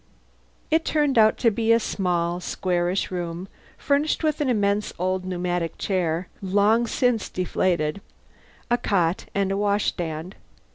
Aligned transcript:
It 0.71 0.83
turned 0.83 1.19
out 1.19 1.37
to 1.37 1.51
be 1.51 1.71
a 1.71 1.79
small, 1.79 2.39
squarish 2.39 3.11
room 3.11 3.47
furnished 3.77 4.23
with 4.23 4.41
an 4.41 4.49
immense 4.49 4.91
old 4.97 5.25
pneumochair 5.25 6.25
long 6.41 6.87
since 6.87 7.29
deflated, 7.29 8.01
a 8.71 8.79
cot, 8.79 9.25
and 9.35 9.51
a 9.51 9.57
washstand. 9.57 10.37